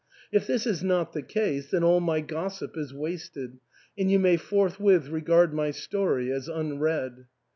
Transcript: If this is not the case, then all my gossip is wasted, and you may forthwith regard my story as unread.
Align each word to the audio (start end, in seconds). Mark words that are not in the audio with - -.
If 0.31 0.47
this 0.47 0.65
is 0.65 0.83
not 0.83 1.13
the 1.13 1.21
case, 1.21 1.69
then 1.69 1.83
all 1.83 1.99
my 1.99 2.21
gossip 2.21 2.75
is 2.75 2.91
wasted, 2.91 3.59
and 3.95 4.09
you 4.09 4.17
may 4.17 4.35
forthwith 4.35 5.09
regard 5.09 5.53
my 5.53 5.69
story 5.69 6.31
as 6.31 6.47
unread. 6.47 7.27